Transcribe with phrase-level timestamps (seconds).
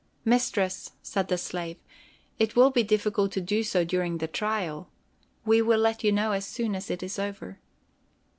[0.25, 1.77] "Mistress," said the slave,
[2.39, 4.89] "it will be difficult to do so during the trial.
[5.45, 7.59] We will let you know as soon as it is over."